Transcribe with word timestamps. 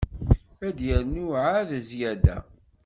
Ad 0.67 0.77
yernu 0.87 1.25
ɛad 1.45 1.69
zyada. 1.87 2.37